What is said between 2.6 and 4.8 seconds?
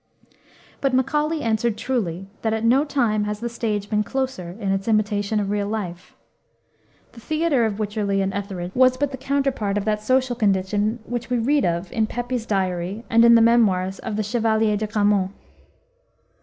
no time has the stage been closer in